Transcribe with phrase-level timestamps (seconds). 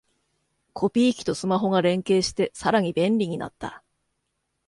[0.73, 3.83] コピー機とスマホが連携してさらに便利になった